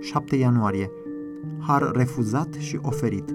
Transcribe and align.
7 0.00 0.36
ianuarie. 0.36 0.90
Har 1.58 1.90
refuzat 1.94 2.54
și 2.58 2.78
oferit. 2.82 3.30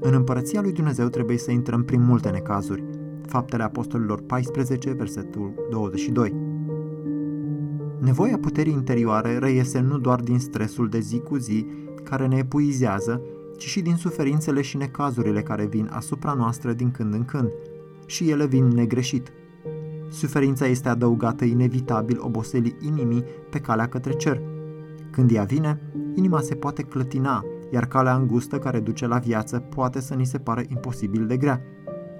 În 0.00 0.14
împărăția 0.14 0.60
lui 0.60 0.72
Dumnezeu 0.72 1.08
trebuie 1.08 1.38
să 1.38 1.50
intrăm 1.50 1.84
prin 1.84 2.02
multe 2.02 2.30
necazuri. 2.30 2.84
Faptele 3.26 3.62
Apostolilor 3.62 4.22
14, 4.22 4.92
versetul 4.92 5.66
22. 5.70 6.34
Nevoia 7.98 8.38
puterii 8.38 8.72
interioare 8.72 9.38
reiese 9.38 9.80
nu 9.80 9.98
doar 9.98 10.20
din 10.20 10.38
stresul 10.38 10.88
de 10.88 11.00
zi 11.00 11.18
cu 11.18 11.36
zi 11.36 11.66
care 12.02 12.26
ne 12.26 12.36
epuizează, 12.36 13.22
ci 13.56 13.64
și 13.64 13.80
din 13.82 13.96
suferințele 13.96 14.60
și 14.60 14.76
necazurile 14.76 15.42
care 15.42 15.66
vin 15.66 15.88
asupra 15.92 16.32
noastră 16.32 16.72
din 16.72 16.90
când 16.90 17.14
în 17.14 17.24
când. 17.24 17.50
Și 18.06 18.30
ele 18.30 18.46
vin 18.46 18.66
negreșit. 18.66 19.32
Suferința 20.08 20.66
este 20.66 20.88
adăugată 20.88 21.44
inevitabil 21.44 22.18
oboselii 22.20 22.76
inimii 22.80 23.24
pe 23.50 23.58
calea 23.58 23.88
către 23.88 24.12
cer. 24.12 24.40
Când 25.10 25.30
ea 25.30 25.44
vine, 25.44 25.80
inima 26.14 26.40
se 26.40 26.54
poate 26.54 26.82
clătina, 26.82 27.44
iar 27.70 27.86
calea 27.86 28.14
îngustă 28.14 28.58
care 28.58 28.80
duce 28.80 29.06
la 29.06 29.18
viață 29.18 29.58
poate 29.58 30.00
să 30.00 30.14
ni 30.14 30.26
se 30.26 30.38
pară 30.38 30.62
imposibil 30.68 31.26
de 31.26 31.36
grea. 31.36 31.60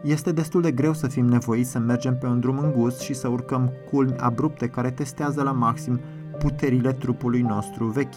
Este 0.03 0.33
destul 0.33 0.61
de 0.61 0.73
greu 0.73 0.93
să 0.93 1.07
fim 1.07 1.27
nevoiți 1.27 1.71
să 1.71 1.79
mergem 1.79 2.17
pe 2.19 2.27
un 2.27 2.41
drum 2.41 2.59
îngust 2.59 3.01
și 3.01 3.15
să 3.15 3.29
urcăm 3.29 3.73
culmi 3.91 4.17
abrupte 4.17 4.67
care 4.67 4.91
testează 4.91 5.43
la 5.43 5.53
maxim 5.53 6.01
puterile 6.39 6.93
trupului 6.93 7.41
nostru 7.41 7.87
vechi. 7.87 8.15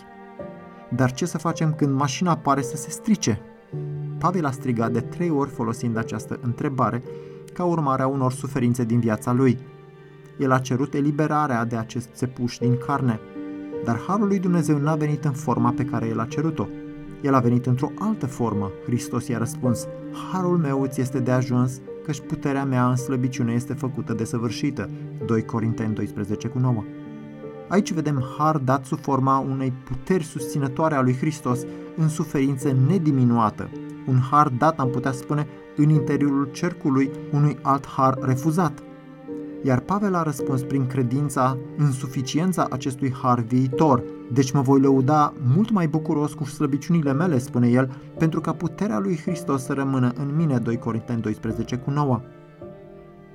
Dar 0.96 1.12
ce 1.12 1.26
să 1.26 1.38
facem 1.38 1.74
când 1.74 1.96
mașina 1.96 2.38
pare 2.38 2.62
să 2.62 2.76
se 2.76 2.90
strice? 2.90 3.40
Pavel 4.18 4.46
a 4.46 4.52
strigat 4.52 4.92
de 4.92 5.00
trei 5.00 5.30
ori 5.30 5.50
folosind 5.50 5.98
această 5.98 6.40
întrebare 6.42 7.04
ca 7.54 7.64
urmare 7.64 8.02
a 8.02 8.08
unor 8.08 8.32
suferințe 8.32 8.84
din 8.84 9.00
viața 9.00 9.32
lui. 9.32 9.60
El 10.40 10.52
a 10.52 10.60
cerut 10.60 10.94
eliberarea 10.94 11.66
de 11.66 11.76
acest 11.76 12.10
țepuș 12.14 12.58
din 12.58 12.78
carne, 12.86 13.20
dar 13.84 14.02
Harul 14.08 14.28
lui 14.28 14.40
Dumnezeu 14.40 14.78
n-a 14.78 14.96
venit 14.96 15.26
în 15.26 15.32
forma 15.32 15.72
pe 15.72 15.86
care 15.86 16.08
el 16.08 16.20
a 16.20 16.26
cerut-o. 16.26 16.68
El 17.22 17.34
a 17.34 17.40
venit 17.40 17.66
într-o 17.66 17.92
altă 18.00 18.26
formă. 18.26 18.72
Hristos 18.86 19.28
i-a 19.28 19.38
răspuns, 19.38 19.88
Harul 20.32 20.58
meu 20.58 20.82
îți 20.82 21.02
este 21.02 21.20
de 21.20 21.32
ajuns, 21.32 21.80
căci 22.06 22.22
puterea 22.28 22.66
mea 22.66 22.90
în 22.90 22.96
slăbiciune 22.96 23.54
este 23.54 23.74
făcută 23.74 24.14
de 24.14 24.24
săvârșită. 24.24 24.90
2 25.26 25.46
Corinteni 25.46 25.94
12 25.94 26.48
cu 26.48 26.60
9. 26.60 26.84
Aici 27.68 27.94
vedem 27.94 28.24
har 28.38 28.58
dat 28.58 28.86
sub 28.86 29.00
forma 29.00 29.38
unei 29.40 29.74
puteri 29.84 30.24
susținătoare 30.24 30.96
a 30.96 31.02
lui 31.02 31.16
Hristos 31.16 31.60
în 31.98 32.10
suferință 32.10 32.76
nediminuată. 32.88 33.70
Un 34.08 34.20
har 34.32 34.50
dat, 34.50 34.80
am 34.80 34.90
putea 34.90 35.12
spune, 35.12 35.48
în 35.76 35.90
interiorul 35.90 36.50
cercului 36.52 37.12
unui 37.32 37.58
alt 37.62 37.88
har 37.88 38.18
refuzat. 38.22 38.84
Iar 39.66 39.80
Pavel 39.80 40.16
a 40.16 40.24
răspuns 40.24 40.62
prin 40.62 40.88
credința 40.88 41.58
în 41.78 41.92
suficiența 41.92 42.68
acestui 42.70 43.14
har 43.22 43.40
viitor. 43.40 44.04
Deci 44.32 44.52
mă 44.52 44.62
voi 44.62 44.80
lăuda 44.80 45.34
mult 45.56 45.72
mai 45.72 45.88
bucuros 45.88 46.34
cu 46.34 46.44
slăbiciunile 46.44 47.14
mele, 47.14 47.38
spune 47.38 47.70
el, 47.70 47.92
pentru 48.18 48.42
ca 48.42 48.54
puterea 48.54 49.00
lui 49.00 49.18
Hristos 49.18 49.64
să 49.64 49.74
rămână 49.74 50.14
în 50.16 50.36
mine, 50.36 50.58
2 50.58 50.78
Corinteni 50.78 51.22
12 51.22 51.76
cu 51.76 51.92
9. 51.92 52.22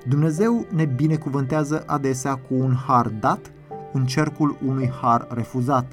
Dumnezeu 0.09 0.67
ne 0.75 0.85
binecuvântează 0.85 1.83
adesea 1.87 2.35
cu 2.35 2.55
un 2.55 2.73
har 2.87 3.09
dat 3.09 3.53
în 3.93 4.07
cercul 4.07 4.59
unui 4.67 4.91
har 5.01 5.27
refuzat. 5.31 5.93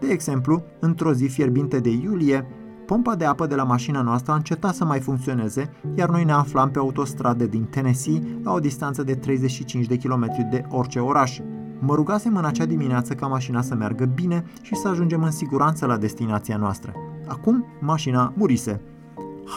De 0.00 0.08
exemplu, 0.08 0.62
într-o 0.80 1.12
zi 1.12 1.26
fierbinte 1.26 1.80
de 1.80 1.90
iulie, 1.90 2.46
pompa 2.86 3.14
de 3.14 3.24
apă 3.24 3.46
de 3.46 3.54
la 3.54 3.64
mașina 3.64 4.02
noastră 4.02 4.32
a 4.32 4.36
încetat 4.36 4.74
să 4.74 4.84
mai 4.84 5.00
funcționeze, 5.00 5.70
iar 5.94 6.08
noi 6.08 6.24
ne 6.24 6.32
aflam 6.32 6.70
pe 6.70 6.78
autostradă 6.78 7.44
din 7.44 7.64
Tennessee, 7.64 8.22
la 8.42 8.52
o 8.52 8.58
distanță 8.58 9.02
de 9.02 9.14
35 9.14 9.86
de 9.86 9.96
km 9.96 10.26
de 10.50 10.64
orice 10.68 10.98
oraș. 10.98 11.38
Mă 11.78 11.94
rugasem 11.94 12.36
în 12.36 12.44
acea 12.44 12.64
dimineață 12.64 13.14
ca 13.14 13.26
mașina 13.26 13.62
să 13.62 13.74
meargă 13.74 14.04
bine 14.04 14.44
și 14.62 14.74
să 14.74 14.88
ajungem 14.88 15.22
în 15.22 15.30
siguranță 15.30 15.86
la 15.86 15.96
destinația 15.96 16.56
noastră. 16.56 16.92
Acum, 17.26 17.64
mașina 17.80 18.32
murise. 18.36 18.80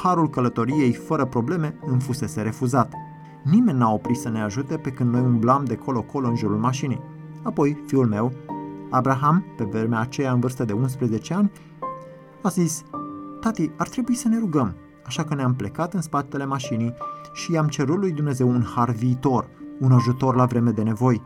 Harul 0.04 0.30
călătoriei 0.30 0.94
fără 0.94 1.26
probleme 1.26 1.76
îmi 1.86 2.02
fusese 2.02 2.42
refuzat. 2.42 2.94
Nimeni 3.44 3.78
n-a 3.78 3.92
oprit 3.92 4.18
să 4.18 4.30
ne 4.30 4.42
ajute 4.42 4.78
pe 4.78 4.90
când 4.90 5.14
noi 5.14 5.22
umblam 5.22 5.64
de 5.66 5.76
colo-colo 5.76 6.28
în 6.28 6.36
jurul 6.36 6.58
mașinii. 6.58 7.02
Apoi, 7.44 7.84
fiul 7.86 8.08
meu, 8.08 8.32
Abraham, 8.90 9.44
pe 9.58 9.64
vremea 9.64 10.00
aceea 10.00 10.32
în 10.32 10.40
vârstă 10.40 10.66
de 10.66 10.74
11 10.74 11.34
ani, 11.34 11.52
a 12.42 12.50
zis, 12.50 12.84
Tati, 13.46 13.72
ar 13.78 13.88
trebui 13.88 14.16
să 14.16 14.28
ne 14.28 14.40
rugăm. 14.40 14.76
Așa 15.06 15.24
că 15.24 15.36
ne-am 15.36 15.56
plecat 15.56 15.94
în 15.94 16.02
spatele 16.02 16.46
mașinii 16.46 16.94
și 17.34 17.52
i-am 17.52 17.68
cerut 17.68 17.98
lui 17.98 18.12
Dumnezeu 18.12 18.50
un 18.50 18.64
har 18.76 18.90
viitor, 18.92 19.48
un 19.80 19.92
ajutor 19.92 20.36
la 20.36 20.46
vreme 20.46 20.72
de 20.72 20.82
nevoi. 20.82 21.22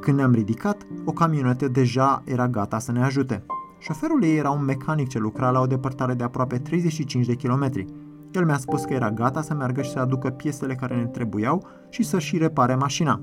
Când 0.00 0.16
ne-am 0.16 0.32
ridicat, 0.32 0.86
o 1.04 1.12
camionetă 1.12 1.68
deja 1.68 2.22
era 2.24 2.48
gata 2.48 2.78
să 2.78 2.92
ne 2.92 3.04
ajute. 3.04 3.44
Șoferul 3.78 4.24
ei 4.24 4.36
era 4.36 4.50
un 4.50 4.64
mecanic 4.64 5.08
ce 5.08 5.18
lucra 5.18 5.50
la 5.50 5.60
o 5.60 5.66
depărtare 5.66 6.14
de 6.14 6.24
aproape 6.24 6.58
35 6.58 7.26
de 7.26 7.34
kilometri. 7.34 7.84
El 8.32 8.44
mi-a 8.44 8.58
spus 8.58 8.82
că 8.82 8.92
era 8.92 9.10
gata 9.10 9.42
să 9.42 9.54
meargă 9.54 9.82
și 9.82 9.90
să 9.90 9.98
aducă 9.98 10.28
piesele 10.30 10.74
care 10.74 10.96
ne 10.96 11.06
trebuiau 11.06 11.66
și 11.88 12.02
să 12.02 12.18
și 12.18 12.38
repare 12.38 12.74
mașina. 12.74 13.20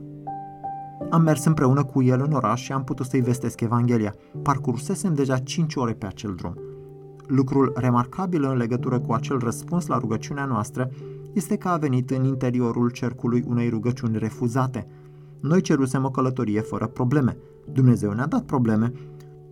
Am 1.09 1.21
mers 1.21 1.45
împreună 1.45 1.83
cu 1.83 2.03
el 2.03 2.21
în 2.25 2.31
oraș 2.31 2.61
și 2.61 2.71
am 2.71 2.83
putut 2.83 3.05
să-i 3.05 3.21
vestesc 3.21 3.61
Evanghelia. 3.61 4.15
Parcursesem 4.41 5.13
deja 5.13 5.37
5 5.37 5.75
ore 5.75 5.93
pe 5.93 6.05
acel 6.05 6.33
drum. 6.35 6.68
Lucrul 7.29 7.71
remarcabil 7.75 8.43
în 8.43 8.57
legătură 8.57 8.99
cu 8.99 9.13
acel 9.13 9.37
răspuns 9.37 9.85
la 9.85 9.97
rugăciunea 9.97 10.45
noastră 10.45 10.91
este 11.33 11.55
că 11.55 11.67
a 11.67 11.77
venit 11.77 12.09
în 12.09 12.23
interiorul 12.23 12.89
cercului 12.89 13.43
unei 13.47 13.69
rugăciuni 13.69 14.17
refuzate. 14.17 14.87
Noi 15.39 15.61
cerusem 15.61 16.05
o 16.05 16.09
călătorie 16.09 16.61
fără 16.61 16.87
probleme. 16.87 17.37
Dumnezeu 17.71 18.11
ne-a 18.11 18.27
dat 18.27 18.43
probleme. 18.43 18.91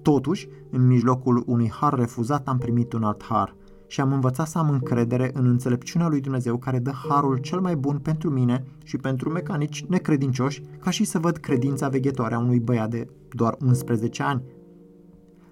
Totuși, 0.02 0.48
în 0.72 0.88
mijlocul 0.88 1.44
unui 1.46 1.70
har 1.70 1.94
refuzat 1.94 2.48
am 2.48 2.58
primit 2.58 2.94
un 2.94 3.04
alt 3.04 3.24
har– 3.24 3.56
și 3.88 4.02
am 4.02 4.14
învățat 4.14 4.48
să 4.48 4.58
am 4.58 4.70
încredere 4.70 5.32
în 5.34 5.46
înțelepciunea 5.46 6.08
lui 6.08 6.22
Dumnezeu 6.22 6.58
care 6.58 6.80
dă 6.80 6.92
harul 7.10 7.38
cel 7.38 7.60
mai 7.60 7.76
bun 7.76 8.00
pentru 8.00 8.30
mine 8.30 8.66
și 8.84 8.98
pentru 8.98 9.30
mecanici 9.30 9.86
necredincioși, 9.86 10.62
ca 10.80 10.90
și 10.90 11.04
să 11.04 11.20
văd 11.20 11.38
credința 11.38 11.90
veghetoare 11.90 12.36
a 12.36 12.40
unui 12.40 12.60
băiat 12.60 12.90
de 12.90 13.08
doar 13.30 13.58
11 13.66 14.24
ani. 14.24 14.42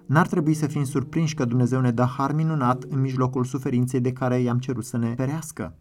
N-ar 0.06 0.26
trebui 0.26 0.54
să 0.54 0.66
fim 0.66 0.84
surprinși 0.84 1.34
că 1.34 1.44
Dumnezeu 1.44 1.80
ne 1.80 1.90
dă 1.90 2.02
har 2.02 2.32
minunat 2.32 2.82
în 2.82 3.00
mijlocul 3.00 3.44
suferinței 3.44 4.00
de 4.00 4.12
care 4.12 4.40
i-am 4.40 4.58
cerut 4.58 4.84
să 4.84 4.96
ne 4.96 5.14
ferească. 5.14 5.74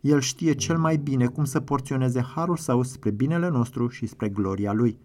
El 0.00 0.20
știe 0.20 0.52
cel 0.52 0.78
mai 0.78 0.96
bine 0.96 1.26
cum 1.26 1.44
să 1.44 1.60
porționeze 1.60 2.20
harul 2.20 2.56
său 2.56 2.82
spre 2.82 3.10
binele 3.10 3.48
nostru 3.48 3.88
și 3.88 4.06
spre 4.06 4.28
gloria 4.28 4.72
lui. 4.72 4.98